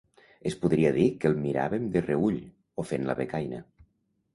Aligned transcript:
Es 0.51 0.55
podria 0.63 0.93
dir 0.95 1.05
que 1.25 1.29
el 1.31 1.37
miràvem 1.45 1.87
de 1.99 2.05
reüll, 2.09 2.43
o 2.85 2.91
fent 2.95 3.11
la 3.11 3.23
becaina. 3.25 3.67